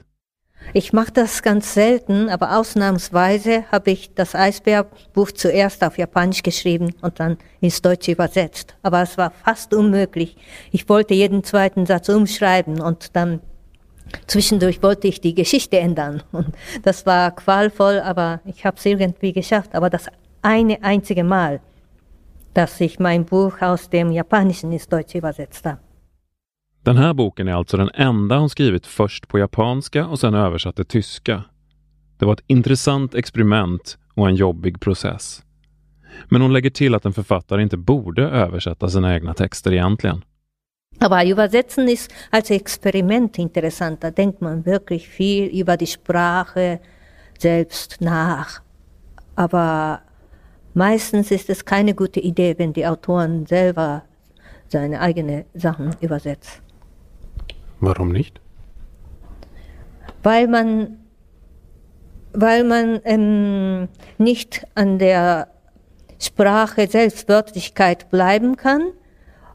Ich 0.72 0.92
mache 0.92 1.10
das 1.10 1.42
ganz 1.42 1.74
selten, 1.74 2.28
aber 2.28 2.56
ausnahmsweise 2.56 3.64
habe 3.72 3.90
ich 3.90 4.14
das 4.14 4.34
Eisbärbuch 4.36 5.32
zuerst 5.32 5.82
auf 5.82 5.98
Japanisch 5.98 6.42
geschrieben 6.42 6.94
und 7.02 7.18
dann 7.18 7.38
ins 7.60 7.82
Deutsche 7.82 8.12
übersetzt. 8.12 8.76
Aber 8.82 9.02
es 9.02 9.18
war 9.18 9.32
fast 9.44 9.74
unmöglich. 9.74 10.36
Ich 10.70 10.88
wollte 10.88 11.14
jeden 11.14 11.42
zweiten 11.42 11.86
Satz 11.86 12.08
umschreiben 12.08 12.80
und 12.80 13.16
dann 13.16 13.40
zwischendurch 14.28 14.80
wollte 14.82 15.08
ich 15.08 15.20
die 15.20 15.34
Geschichte 15.34 15.78
ändern. 15.78 16.22
Und 16.30 16.54
das 16.82 17.04
war 17.04 17.34
qualvoll, 17.34 18.00
aber 18.00 18.40
ich 18.44 18.64
habe 18.64 18.76
es 18.76 18.86
irgendwie 18.86 19.32
geschafft. 19.32 19.74
Aber 19.74 19.90
das 19.90 20.06
eine 20.42 20.82
einzige 20.84 21.24
Mal, 21.24 21.60
dass 22.54 22.80
ich 22.80 23.00
mein 23.00 23.24
Buch 23.24 23.60
aus 23.60 23.90
dem 23.90 24.12
Japanischen 24.12 24.72
ins 24.72 24.88
Deutsche 24.88 25.18
übersetzt 25.18 25.66
habe. 25.66 25.80
Den 26.82 26.96
här 26.96 27.14
boken 27.14 27.48
är 27.48 27.52
alltså 27.52 27.76
den 27.76 27.90
enda 27.94 28.38
hon 28.38 28.50
skrivit 28.50 28.86
först 28.86 29.28
på 29.28 29.38
japanska 29.38 30.06
och 30.06 30.20
sen 30.20 30.34
översatt 30.34 30.76
till 30.76 30.84
tyska. 30.84 31.44
Det 32.18 32.26
var 32.26 32.32
ett 32.32 32.44
intressant 32.46 33.14
experiment 33.14 33.98
och 34.14 34.28
en 34.28 34.34
jobbig 34.34 34.80
process. 34.80 35.42
Men 36.28 36.42
hon 36.42 36.52
lägger 36.52 36.70
till 36.70 36.94
att 36.94 37.04
en 37.04 37.12
författare 37.12 37.62
inte 37.62 37.76
borde 37.76 38.22
översätta 38.22 38.88
sina 38.88 39.14
egna 39.14 39.34
texter 39.34 39.72
egentligen. 39.72 40.24
Aber 41.00 41.24
übersetzen 41.26 41.88
ist 41.88 42.12
als 42.12 42.30
alltså 42.30 42.54
Experiment 42.54 43.38
interessant. 43.38 44.00
Da 44.00 44.10
denkt 44.10 44.40
man 44.40 44.66
wirklich 44.66 45.08
viel 45.08 45.60
über 45.60 45.76
die 45.76 45.86
Sprache 45.86 46.78
selbst 47.38 48.00
nach. 48.00 48.60
Aber 49.34 50.00
meistens 50.72 51.30
ist 51.30 51.50
es 51.50 51.64
keine 51.64 51.94
gute 51.94 52.20
Idee, 52.20 52.58
wenn 52.58 52.72
die 52.72 52.86
Autoren 52.86 53.46
selber 53.46 54.02
seine 54.68 55.00
eigenen 55.00 55.44
Sachen 55.54 55.96
übersetzen. 56.00 56.69
Warum 57.80 58.12
nicht? 58.12 58.40
Weil 60.22 60.48
man, 60.48 60.98
weil 62.32 62.64
man 62.64 63.00
ähm, 63.04 63.88
nicht 64.18 64.66
an 64.74 64.98
der 64.98 65.48
Sprache 66.18 66.86
Selbstwörtlichkeit 66.86 68.10
bleiben 68.10 68.56
kann. 68.56 68.92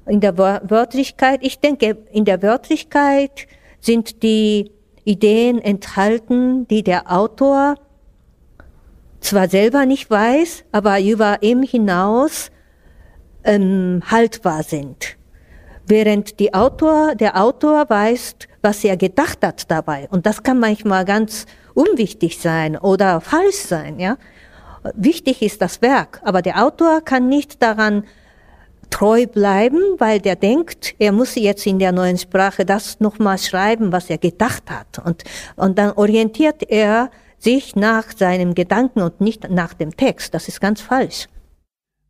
In 0.08 0.20
der 0.20 0.38
Wörtlichkeit, 0.38 1.40
ich 1.44 1.60
denke, 1.60 1.98
in 2.12 2.26
der 2.26 2.42
Wörtlichkeit 2.42 3.48
sind 3.80 4.24
die 4.24 4.72
Ideen 5.04 5.60
enthalten, 5.62 6.68
die 6.68 6.84
der 6.84 7.12
Autor 7.12 7.76
zwar 9.20 9.48
selber 9.48 9.86
nicht 9.86 10.10
weiß, 10.10 10.66
aber 10.72 11.00
über 11.00 11.42
ihm 11.42 11.64
hinaus 11.64 12.52
ähm, 13.44 14.02
haltbar 14.10 14.64
sind 14.64 15.18
während 15.88 16.40
die 16.40 16.54
Autor, 16.54 17.16
der 17.16 17.42
Autor 17.42 17.90
weiß, 17.90 18.36
was 18.62 18.84
er 18.84 18.98
gedacht 18.98 19.40
hat 19.44 19.70
dabei. 19.70 20.08
Und 20.10 20.26
das 20.26 20.44
kann 20.44 20.60
manchmal 20.60 21.06
ganz 21.06 21.46
unwichtig 21.74 22.40
sein 22.40 22.78
oder 22.78 23.22
falsch 23.22 23.58
sein, 23.58 24.00
ja. 24.00 24.18
Wichtig 24.94 25.42
ist 25.42 25.62
das 25.62 25.82
Werk, 25.82 26.22
aber 26.24 26.44
der 26.44 26.64
Autor 26.64 27.02
kann 27.02 27.28
nicht 27.28 27.64
daran 27.64 28.04
treu 28.92 29.26
bleiben, 29.26 29.82
weil 29.98 30.20
der 30.20 30.36
denkt, 30.36 30.96
er 31.00 31.12
muss 31.12 31.36
jetzt 31.36 31.66
in 31.66 31.80
der 31.80 31.92
neuen 31.92 32.18
Sprache 32.18 32.66
das 32.66 33.00
nochmal 33.00 33.38
schreiben, 33.40 33.92
was 33.92 34.10
er 34.10 34.20
gedacht 34.20 34.70
hat. 34.70 35.00
Und, 35.04 35.24
und 35.56 35.78
dann 35.78 35.92
orientiert 35.94 36.64
er 36.70 37.10
sich 37.38 37.76
nach 37.76 38.06
seinem 38.16 38.54
Gedanken 38.54 39.02
und 39.02 39.22
nicht 39.22 39.50
nach 39.50 39.74
dem 39.74 39.96
Text. 39.98 40.34
Das 40.34 40.48
ist 40.48 40.62
ganz 40.62 40.82
falsch. 40.82 41.28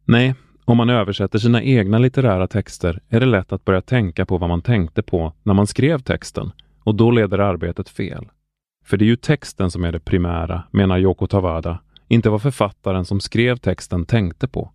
Nej, 0.06 0.36
Om 0.68 0.78
man 0.78 0.90
översätter 0.90 1.40
sina 1.40 1.64
egna 1.64 1.98
litterära 1.98 2.48
texter 2.48 3.00
är 3.10 3.20
det 3.20 3.26
lätt 3.26 3.54
att 3.54 3.66
börja 3.66 3.82
tänka 3.82 4.26
på 4.26 4.38
vad 4.38 4.50
man 4.50 4.62
tänkte 4.62 5.04
på 5.04 5.34
när 5.44 5.54
man 5.54 5.68
skrev 5.68 6.00
texten 6.00 6.52
och 6.84 6.96
då 6.96 7.12
leder 7.12 7.40
arbetet 7.40 7.90
fel. 7.90 8.26
För 8.86 8.98
det 8.98 9.06
är 9.06 9.08
ju 9.08 9.16
texten 9.16 9.72
som 9.72 9.84
är 9.84 9.92
det 9.92 10.00
primära, 10.00 10.64
menar 10.72 11.00
Yoko 11.00 11.28
Tawada, 11.28 11.80
inte 12.08 12.30
vad 12.30 12.42
författaren 12.42 13.06
som 13.06 13.20
skrev 13.20 13.58
texten 13.58 14.06
tänkte 14.06 14.48
på. 14.48 14.72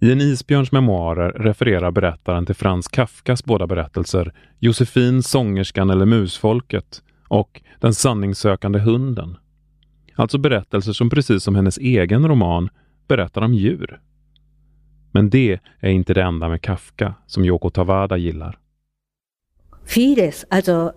I 0.00 0.12
en 0.12 0.20
isbjörns 0.20 0.72
memoarer 0.72 1.32
refererar 1.32 1.90
berättaren 1.90 2.46
till 2.46 2.54
Frans 2.54 2.88
Kafkas 2.88 3.44
båda 3.44 3.66
berättelser 3.66 4.32
Josefin, 4.58 5.22
sångerskan 5.22 5.90
eller 5.90 6.06
musfolket 6.06 7.02
och 7.28 7.62
Den 7.80 7.94
sanningssökande 7.94 8.78
hunden. 8.78 9.36
Alltså 10.14 10.38
berättelser 10.38 10.92
som 10.92 11.10
precis 11.10 11.42
som 11.42 11.54
hennes 11.54 11.78
egen 11.78 12.28
roman 12.28 12.68
berättar 13.08 13.42
om 13.42 13.54
djur. 13.54 14.00
Men 15.16 15.30
det 15.30 15.60
är 15.80 15.90
inte 15.90 16.14
det 16.14 16.22
enda 16.22 16.48
med 16.48 16.62
Kafka 16.62 17.14
som 17.26 17.44
Yoko 17.44 17.70
Tawada 17.70 18.16
gillar. 18.16 18.58
Vieles. 19.84 20.44
Also 20.50 20.92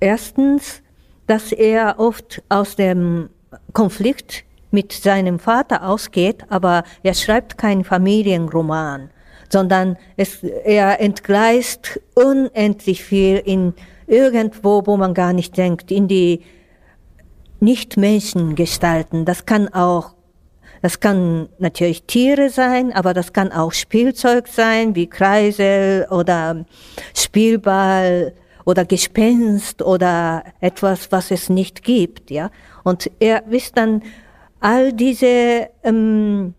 erstens, 0.00 0.82
dass 1.26 1.52
er 1.52 2.00
oft 2.00 2.40
aus 2.48 2.76
dem 2.76 3.28
Konflikt 3.72 4.44
mit 4.70 4.92
seinem 4.92 5.38
Vater 5.38 5.86
ausgeht, 5.86 6.44
aber 6.48 6.84
er 7.02 7.14
schreibt 7.14 7.58
keinen 7.58 7.84
Familienroman, 7.84 9.10
sondern 9.50 9.96
es, 10.16 10.42
er 10.64 10.98
entgleist 11.00 12.00
unendlich 12.14 13.04
viel 13.04 13.42
in 13.44 13.74
irgendwo, 14.06 14.86
wo 14.86 14.96
man 14.96 15.12
gar 15.12 15.34
nicht 15.34 15.58
denkt, 15.58 15.90
in 15.90 16.08
die 16.08 16.40
Nicht-Menschen-Gestalten. 17.60 19.26
Das 19.26 19.44
kann 19.44 19.68
auch 19.68 20.14
das 20.82 21.00
kann 21.00 21.48
natürlich 21.58 22.04
Tiere 22.04 22.48
sein, 22.48 22.92
aber 22.92 23.14
das 23.14 23.32
kann 23.32 23.52
auch 23.52 23.72
Spielzeug 23.72 24.48
sein, 24.48 24.94
wie 24.94 25.06
Kreisel 25.06 26.06
oder 26.10 26.64
Spielball 27.14 28.32
oder 28.64 28.84
Gespenst 28.84 29.82
oder 29.82 30.44
etwas, 30.60 31.12
was 31.12 31.30
es 31.30 31.48
nicht 31.48 31.82
gibt, 31.82 32.30
ja. 32.30 32.50
Und 32.82 33.10
er 33.20 33.42
wisst 33.46 33.76
dann 33.76 34.02
all 34.60 34.92
diese 34.92 35.68
ähm, 35.82 36.54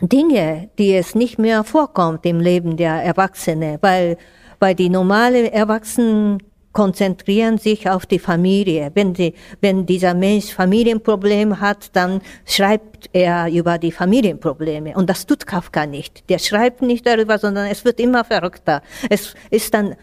Dinge, 0.00 0.70
die 0.78 0.94
es 0.94 1.14
nicht 1.14 1.38
mehr 1.38 1.62
vorkommt 1.62 2.26
im 2.26 2.40
Leben 2.40 2.76
der 2.76 3.02
Erwachsenen, 3.04 3.78
weil, 3.80 4.16
weil 4.58 4.74
die 4.74 4.88
normale 4.88 5.52
Erwachsenen 5.52 6.42
konzentrieren 6.72 7.58
sich 7.58 7.88
auf 7.88 8.06
die 8.06 8.18
Familie. 8.18 8.90
Wenn, 8.94 9.12
die, 9.14 9.34
wenn 9.60 9.86
dieser 9.86 10.14
Mensch 10.14 10.52
Familienprobleme 10.52 11.60
hat, 11.60 11.94
dann 11.94 12.20
schreibt 12.46 13.10
er 13.12 13.48
über 13.50 13.78
die 13.78 13.92
Familienprobleme. 13.92 14.94
Und 14.94 15.10
das 15.10 15.26
tut 15.26 15.46
Kafka 15.46 15.86
nicht. 15.86 16.28
Der 16.30 16.38
schreibt 16.38 16.82
nicht 16.82 17.06
darüber, 17.06 17.38
sondern 17.38 17.66
es 17.68 17.84
wird 17.84 18.00
immer 18.00 18.24
verrückter. 18.24 18.82
Es 19.10 19.34
ist 19.50 19.74
dann, 19.74 19.96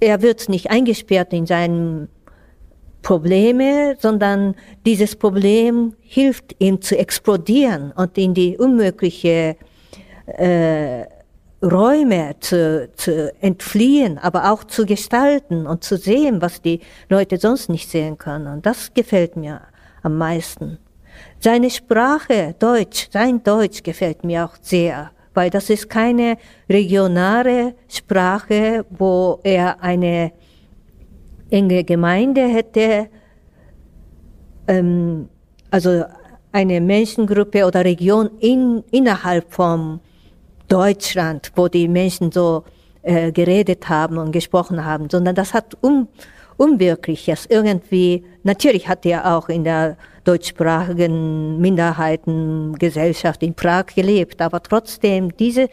er 0.00 0.22
wird 0.22 0.48
nicht 0.48 0.70
eingesperrt 0.70 1.32
in 1.32 1.46
seinen 1.46 2.08
Probleme, 3.02 3.96
sondern 4.00 4.56
dieses 4.84 5.14
Problem 5.16 5.94
hilft 6.00 6.56
ihm 6.58 6.82
zu 6.82 6.98
explodieren 6.98 7.92
und 7.92 8.18
in 8.18 8.34
die 8.34 8.58
unmögliche 8.58 9.56
äh, 10.26 11.04
Räume 11.62 12.36
zu, 12.40 12.90
zu 12.96 13.32
entfliehen, 13.40 14.18
aber 14.18 14.52
auch 14.52 14.64
zu 14.64 14.84
gestalten 14.84 15.66
und 15.66 15.84
zu 15.84 15.96
sehen, 15.96 16.42
was 16.42 16.60
die 16.60 16.80
Leute 17.08 17.38
sonst 17.38 17.68
nicht 17.68 17.88
sehen 17.88 18.18
können. 18.18 18.46
Und 18.46 18.66
das 18.66 18.92
gefällt 18.92 19.36
mir 19.36 19.62
am 20.02 20.18
meisten. 20.18 20.78
Seine 21.40 21.70
Sprache, 21.70 22.54
Deutsch, 22.58 23.08
sein 23.10 23.42
Deutsch 23.42 23.82
gefällt 23.82 24.22
mir 24.24 24.44
auch 24.44 24.56
sehr, 24.60 25.10
weil 25.32 25.48
das 25.48 25.70
ist 25.70 25.88
keine 25.88 26.36
regionale 26.68 27.74
Sprache, 27.88 28.84
wo 28.90 29.40
er 29.42 29.82
eine 29.82 30.32
enge 31.50 31.84
Gemeinde 31.84 32.42
hätte, 32.42 33.08
ähm, 34.68 35.28
also 35.70 36.04
eine 36.52 36.80
Menschengruppe 36.80 37.66
oder 37.66 37.84
Region 37.84 38.30
in, 38.40 38.82
innerhalb 38.90 39.52
vom 39.52 40.00
Deutschland, 40.68 41.52
wo 41.54 41.68
die 41.68 41.88
Menschen 41.88 42.32
so 42.32 42.64
äh, 43.02 43.32
geredet 43.32 43.88
haben 43.88 44.18
und 44.18 44.32
gesprochen 44.32 44.84
haben, 44.84 45.08
sondern 45.10 45.34
das 45.34 45.54
hat 45.54 45.76
um, 45.80 46.08
Unwirkliches. 46.56 47.46
Irgendwie, 47.46 48.24
natürlich 48.42 48.88
hat 48.88 49.04
er 49.04 49.36
auch 49.36 49.48
in 49.48 49.64
der 49.64 49.96
deutschsprachigen 50.24 51.60
Minderheitengesellschaft 51.60 53.42
in 53.42 53.54
Prag 53.54 53.86
gelebt, 53.94 54.40
aber 54.40 54.62
trotzdem 54.62 55.36
diese 55.36 55.68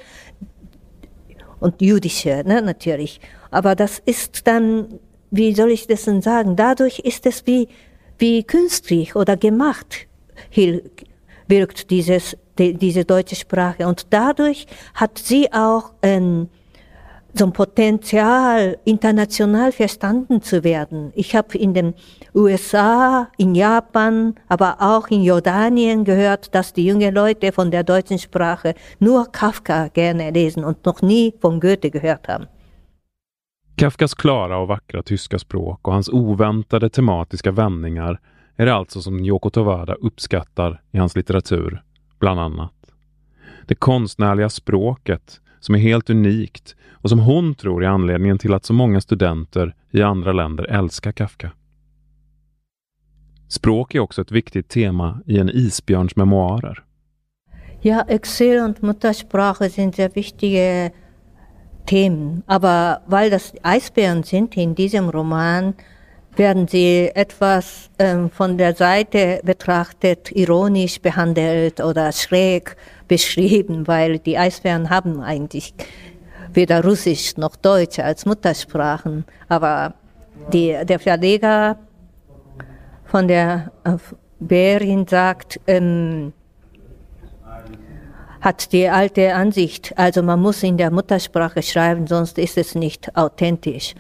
und 1.60 1.82
jüdische, 1.82 2.44
ne, 2.46 2.62
natürlich. 2.62 3.22
Aber 3.50 3.76
das 3.76 4.00
ist 4.06 4.46
dann, 4.46 5.00
wie 5.32 5.56
soll 5.56 5.72
ich 5.72 5.88
das 5.88 6.04
denn 6.04 6.22
sagen? 6.22 6.58
Dadurch 6.58 7.00
ist 7.00 7.26
es 7.26 7.48
wie, 7.48 7.70
wie 8.18 8.44
künstlich 8.44 9.16
oder 9.16 9.38
gemacht, 9.38 10.08
wirkt 11.56 11.80
dieses, 11.90 12.38
die, 12.58 12.74
diese 12.74 13.04
deutsche 13.06 13.36
Sprache. 13.36 13.84
Und 13.88 14.00
dadurch 14.10 14.60
hat 15.02 15.14
sie 15.18 15.44
auch, 15.54 15.86
ähm, 16.02 16.50
so 17.36 17.46
ein 17.46 17.54
Potenzial, 17.54 18.78
international 18.86 19.72
verstanden 19.72 20.42
zu 20.42 20.64
werden. 20.64 21.12
Ich 21.16 21.36
habe 21.36 21.58
in 21.58 21.74
den 21.74 21.94
USA, 22.36 23.28
in 23.38 23.56
Japan, 23.56 24.36
aber 24.48 24.78
auch 24.80 25.08
in 25.10 25.24
Jordanien 25.24 26.04
gehört, 26.04 26.54
dass 26.54 26.74
die 26.74 26.86
jungen 26.86 27.14
Leute 27.14 27.52
von 27.52 27.72
der 27.72 27.84
deutschen 27.84 28.20
Sprache 28.20 28.76
nur 29.00 29.32
Kafka 29.32 29.88
gerne 29.88 30.30
lesen 30.32 30.64
und 30.64 30.86
noch 30.86 31.02
nie 31.02 31.34
von 31.42 31.60
Goethe 31.60 31.90
gehört 31.90 32.28
haben. 32.28 32.48
Kafkas 33.76 34.14
klara 34.16 34.58
och 34.58 34.68
vackra 34.68 35.04
tyska 35.04 35.40
språk 35.40 35.88
och 35.88 35.94
hans 35.94 36.10
oväntade 36.10 36.90
tematiska 36.90 37.52
vändningar 37.52 38.20
är 38.56 38.66
det 38.66 38.74
alltså 38.74 39.02
som 39.02 39.20
Yoko 39.20 39.50
Tawada 39.50 39.94
uppskattar 39.94 40.82
i 40.92 40.98
hans 40.98 41.16
litteratur, 41.16 41.84
bland 42.20 42.40
annat. 42.40 42.74
Det 43.66 43.76
konstnärliga 43.76 44.50
språket 44.50 45.42
som 45.60 45.76
är 45.76 45.80
helt 45.80 46.10
unikt 46.10 46.76
och 46.92 47.10
som 47.10 47.20
hon 47.20 47.56
tror 47.56 47.84
är 47.84 47.88
anledningen 47.88 48.38
till 48.38 48.54
att 48.54 48.66
så 48.66 48.74
många 48.74 49.02
studenter 49.02 49.76
i 49.92 50.02
andra 50.02 50.34
länder 50.34 50.64
älskar 50.64 51.12
Kafka. 51.12 51.52
Språk 53.48 53.96
är 53.96 54.00
också 54.00 54.22
ett 54.22 54.32
viktigt 54.32 54.70
tema 54.70 55.20
i 55.26 55.40
en 55.40 55.50
isbjörns 55.50 56.16
memoarer. 56.16 56.84
Ja, 57.82 58.06
Exil 58.08 58.60
und 58.60 58.82
Muttersprache 58.82 59.70
sind 59.70 59.96
sehr 59.96 60.16
wichtige 60.16 60.86
eh, 60.86 60.92
Themen, 61.86 62.44
aber 62.48 63.02
eh, 63.06 63.12
weil 63.12 63.30
das 63.30 63.54
Eisbären 63.62 64.24
sind 64.24 64.58
in 64.58 64.76
diesem 64.76 65.10
Roman, 65.10 65.74
werden 66.36 66.68
sie 66.68 67.12
etwas 67.14 67.90
ähm, 68.00 68.30
von 68.30 68.58
der 68.58 68.76
Seite 68.76 69.42
betrachtet, 69.44 70.32
ironisch 70.32 71.00
behandelt 71.02 71.80
oder 71.80 72.12
schräg 72.12 72.76
beschrieben, 73.08 73.88
weil 73.88 74.20
die 74.20 74.38
Eisbären 74.38 74.90
haben 74.90 75.22
eigentlich 75.22 75.74
weder 76.54 76.84
Russisch 76.84 77.38
noch 77.38 77.56
Deutsch 77.56 78.00
als 78.00 78.26
Muttersprachen. 78.26 79.26
Aber 79.50 79.94
die, 80.52 80.78
der 80.86 81.00
Verleger 81.00 81.78
von 83.06 83.28
der 83.28 83.72
äh, 83.84 83.98
Bärin 84.40 85.08
sagt, 85.08 85.60
ähm, 85.68 86.34
hat 88.42 88.74
die 88.74 88.90
alte 88.90 89.34
Ansicht, 89.36 89.94
also 89.98 90.22
man 90.22 90.42
muss 90.42 90.64
in 90.64 90.76
der 90.78 90.92
Muttersprache 90.92 91.62
schreiben, 91.62 92.08
sonst 92.08 92.38
ist 92.38 92.58
es 92.58 92.76
nicht 92.76 93.16
authentisch. 93.16 93.96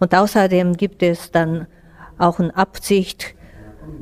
Und 0.00 0.14
außerdem 0.14 0.76
gibt 0.76 1.02
es 1.02 1.30
dann 1.30 1.66
auch 2.18 2.38
eine 2.38 2.54
Absicht, 2.56 3.34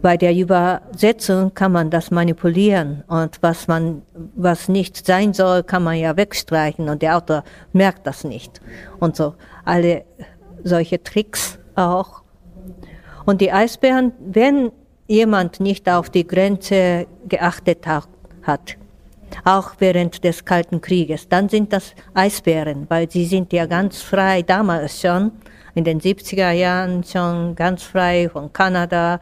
bei 0.00 0.16
der 0.16 0.34
Übersetzung 0.34 1.54
kann 1.54 1.72
man 1.72 1.90
das 1.90 2.10
manipulieren 2.10 3.04
und 3.08 3.38
was 3.40 3.68
man, 3.68 4.02
was 4.34 4.68
nicht 4.68 5.06
sein 5.06 5.32
soll, 5.32 5.62
kann 5.62 5.82
man 5.82 5.96
ja 5.96 6.16
wegstreichen 6.16 6.88
und 6.88 7.02
der 7.02 7.16
Autor 7.16 7.44
merkt 7.72 8.06
das 8.06 8.24
nicht. 8.24 8.60
Und 8.98 9.16
so 9.16 9.34
alle 9.64 10.04
solche 10.64 11.02
Tricks 11.02 11.58
auch. 11.74 12.22
Und 13.24 13.40
die 13.40 13.52
Eisbären, 13.52 14.12
wenn 14.20 14.72
jemand 15.06 15.60
nicht 15.60 15.88
auf 15.88 16.10
die 16.10 16.26
Grenze 16.26 17.06
geachtet 17.28 17.86
hat, 17.86 18.76
auch 19.44 19.72
während 19.78 20.22
des 20.24 20.44
Kalten 20.44 20.80
Krieges, 20.80 21.28
dann 21.28 21.48
sind 21.48 21.72
das 21.72 21.94
Eisbären, 22.14 22.86
weil 22.88 23.10
sie 23.10 23.24
sind 23.24 23.52
ja 23.52 23.66
ganz 23.66 24.02
frei 24.02 24.42
damals 24.42 25.00
schon, 25.00 25.32
in 25.74 25.84
den 25.84 26.00
70er 26.00 26.50
Jahren 26.52 27.02
schon 27.04 27.54
ganz 27.54 27.82
frei 27.82 28.28
von 28.30 28.52
Kanada, 28.52 29.20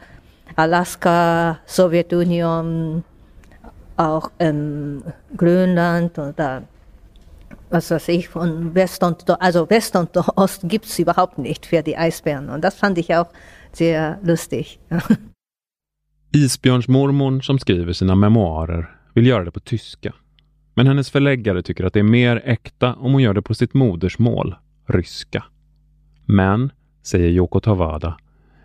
Alaska, 0.55 1.59
Sowjetunion, 1.65 3.03
auch 3.97 4.31
ähm, 4.39 5.03
Grönland 5.35 6.17
oder 6.19 6.63
was 7.69 7.89
weiß 7.89 8.09
ich, 8.09 8.27
von 8.27 8.75
West 8.75 9.01
und 9.03 9.29
also 9.41 9.69
West 9.69 9.95
und 9.95 10.15
Ost 10.37 10.61
gibt 10.67 10.85
es 10.85 10.99
überhaupt 10.99 11.37
nicht 11.37 11.65
für 11.65 11.81
die 11.81 11.97
Eisbären. 11.97 12.49
Und 12.49 12.63
das 12.63 12.75
fand 12.75 12.97
ich 12.97 13.15
auch 13.15 13.27
sehr 13.71 14.19
lustig. 14.23 14.79
Isbjörnsmormon 16.33 17.41
som 17.41 17.59
skriver 17.59 17.93
sina 17.93 18.15
memoarer 18.15 18.87
vill 19.13 19.27
göra 19.27 19.45
det 19.45 19.51
på 19.51 19.59
tyska. 19.59 20.13
Men 20.73 20.87
hennes 20.87 21.09
förläggare 21.09 21.61
tycker 21.61 21.83
att 21.83 21.93
det 21.93 21.99
är 21.99 22.03
mer 22.03 22.41
äkta 22.45 22.93
om 22.93 23.11
hon 23.11 23.21
gör 23.21 23.33
det 23.33 23.41
på 23.41 23.53
sitt 23.53 23.73
modersmål, 23.73 24.55
ryska. 24.87 25.43
Men, 26.25 26.71
säger 27.03 27.29
Yoko 27.29 27.59
Tawada, 27.59 28.17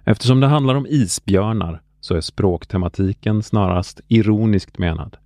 Eftersom 0.08 0.40
det 0.40 0.46
handlar 0.46 0.74
om 0.74 0.86
isbjörnar 0.86 1.80
så 2.00 2.14
är 2.14 2.20
språktematiken 2.20 3.42
snarast 3.42 4.00
ironiskt 4.08 4.78
menad. 4.78 5.16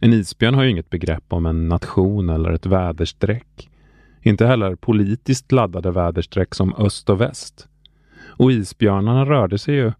En 0.00 0.12
isbjörn 0.12 0.54
har 0.54 0.62
ju 0.62 0.70
inget 0.70 0.90
begrepp 0.90 1.32
om 1.32 1.46
en 1.46 1.68
nation 1.68 2.30
eller 2.30 2.52
ett 2.52 2.66
väderstreck. 2.66 3.70
Inte 4.20 4.46
heller 4.46 4.74
politiskt 4.74 5.52
laddade 5.52 5.90
väderstreck 5.90 6.54
som 6.54 6.74
öst 6.74 7.10
och 7.10 7.20
väst. 7.20 7.68
Och 8.26 8.52
isbjörnarna 8.52 9.24
rörde 9.24 9.58
sig 9.58 9.74
ju, 9.74 9.92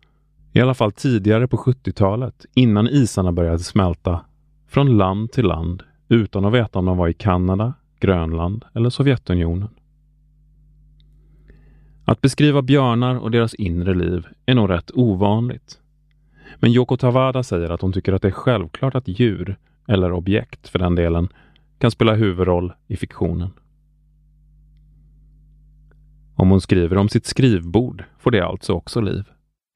i 0.52 0.60
alla 0.60 0.74
fall 0.74 0.92
tidigare 0.92 1.48
på 1.48 1.56
70-talet, 1.56 2.46
innan 2.54 2.88
isarna 2.88 3.32
började 3.32 3.58
smälta, 3.58 4.20
från 4.68 4.96
land 4.96 5.32
till 5.32 5.46
land 5.46 5.82
utan 6.08 6.44
att 6.44 6.52
veta 6.52 6.78
om 6.78 6.84
de 6.84 6.96
var 6.96 7.08
i 7.08 7.14
Kanada, 7.14 7.74
Grönland 8.00 8.64
eller 8.74 8.90
Sovjetunionen. 8.90 9.68
Att 12.04 12.20
beskriva 12.20 12.62
björnar 12.62 13.14
och 13.14 13.30
deras 13.30 13.54
inre 13.54 13.94
liv 13.94 14.26
är 14.46 14.54
nog 14.54 14.70
rätt 14.70 14.90
ovanligt. 14.94 15.78
Men 16.56 16.70
Yoko 16.70 16.96
Tawada 16.96 17.42
säger 17.42 17.70
att 17.70 17.80
hon 17.80 17.92
tycker 17.92 18.12
att 18.12 18.22
det 18.22 18.28
är 18.28 18.32
självklart 18.32 18.94
att 18.94 19.08
djur, 19.08 19.56
eller 19.88 20.12
objekt 20.12 20.68
för 20.68 20.78
den 20.78 20.94
delen, 20.94 21.28
kan 21.78 21.90
spela 21.90 22.14
huvudroll 22.14 22.72
i 22.86 22.96
fiktionen. 22.96 23.50
Om 26.34 26.50
hon 26.50 26.60
skriver 26.60 26.96
om 26.96 27.08
sitt 27.08 27.26
skrivbord 27.26 28.04
får 28.18 28.30
det 28.30 28.46
alltså 28.46 28.72
också 28.72 29.00
liv. 29.00 29.24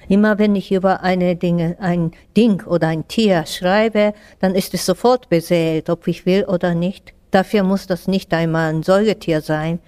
Immer 0.08 0.38
wenn 0.38 0.54
ich 0.54 0.70
über 0.72 1.02
eine 1.02 1.36
Dinge, 1.36 1.76
ein 1.80 2.12
Ding 2.36 2.64
oder 2.66 2.88
ein 2.88 3.08
Tier 3.08 3.44
schreibe, 3.46 4.14
dann 4.40 4.54
ist 4.54 4.74
es 4.74 4.86
sofort 4.86 5.28
beseelt, 5.28 5.90
ob 5.90 6.06
ich 6.06 6.26
will 6.26 6.44
oder 6.44 6.74
nicht. 6.74 7.12
Dafür 7.30 7.64
muss 7.64 7.86
das 7.86 8.06
nicht 8.06 8.32
einmal 8.32 8.72
ein 8.72 8.82
Säugetier 8.82 9.40
sein, 9.40 9.80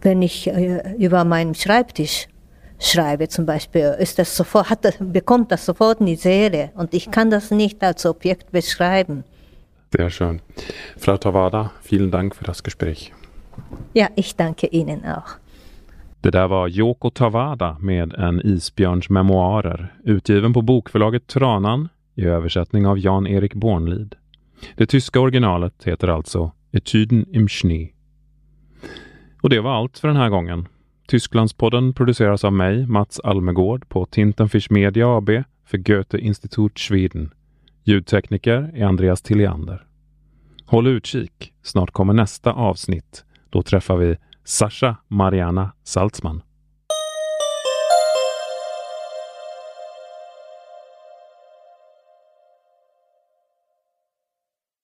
wenn 0.00 0.22
ich 0.22 0.46
äh, 0.46 0.94
über 0.98 1.24
meinen 1.24 1.54
Schreibtisch 1.54 2.28
schreibe 2.78 3.28
zum 3.28 3.44
Beispiel, 3.44 3.96
ist 3.98 4.18
das 4.18 4.36
sofort, 4.36 4.70
hat 4.70 4.94
bekommt 5.00 5.50
das 5.50 5.66
sofort 5.66 6.00
in 6.00 6.06
die 6.06 6.16
Seele 6.16 6.70
und 6.76 6.94
ich 6.94 7.10
kann 7.10 7.30
das 7.30 7.50
nicht 7.50 7.82
als 7.82 8.06
Objekt 8.06 8.52
beschreiben. 8.52 9.24
Sehr 9.94 10.10
schön. 10.10 10.40
Frau 10.96 11.16
Tawada, 11.16 11.72
vielen 11.82 12.10
Dank 12.10 12.36
für 12.36 12.44
das 12.44 12.62
Gespräch. 12.62 13.12
Ja, 13.94 14.08
ich 14.14 14.36
danke 14.36 14.66
Ihnen 14.68 15.04
auch. 15.04 15.38
Det 16.20 16.30
där 16.30 16.48
var 16.48 16.68
Yoko 16.68 17.10
Tawada 17.10 17.76
med 17.80 18.14
En 18.14 18.40
isbjörns 18.46 19.10
memoarer, 19.10 19.94
utgiven 20.04 20.52
på 20.52 20.62
bokförlaget 20.62 21.26
Tranan 21.26 21.88
i 22.14 22.24
översättning 22.24 22.86
av 22.86 22.98
Jan-Erik 22.98 23.54
Bornlid. 23.54 24.14
Det 24.76 24.86
tyska 24.86 25.20
originalet 25.20 25.84
heter 25.84 26.08
alltså 26.08 26.52
Etyden 26.72 27.26
im 27.34 27.48
Schnee. 27.48 27.92
Och 29.42 29.50
det 29.50 29.60
var 29.60 29.74
allt 29.74 29.98
för 29.98 30.08
den 30.08 30.16
här 30.16 30.28
gången. 30.28 30.68
Tysklandspodden 31.08 31.92
produceras 31.92 32.44
av 32.44 32.52
mig, 32.52 32.86
Mats 32.86 33.20
Almegård, 33.20 33.88
på 33.88 34.06
Tintenfisch 34.06 34.70
Media 34.70 35.16
AB 35.16 35.30
för 35.64 35.78
Goethe 35.78 36.18
Institut 36.18 36.78
Schweden. 36.78 37.30
Ljudtekniker 37.84 38.70
är 38.74 38.84
Andreas 38.84 39.22
Tilliander. 39.22 39.86
Håll 40.66 40.86
utkik, 40.86 41.52
snart 41.62 41.90
kommer 41.90 42.12
nästa 42.12 42.52
avsnitt. 42.52 43.24
Då 43.50 43.62
träffar 43.62 43.96
vi 43.96 44.16
Sasha 44.50 45.00
Mariana 45.10 45.74
Salzman. 45.84 46.42